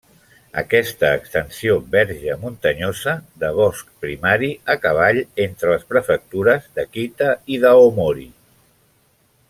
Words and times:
Aquesta 0.59 1.09
extensió 1.17 1.75
verge 1.95 2.37
muntanyosa, 2.45 3.13
de 3.43 3.51
bosc 3.59 3.93
primari 4.07 4.51
a 4.75 4.79
cavall 4.87 5.21
entre 5.47 5.71
les 5.75 5.87
prefectures 5.93 6.67
d'Akita 6.79 7.33
i 7.57 7.63
d'Aomori. 7.67 8.29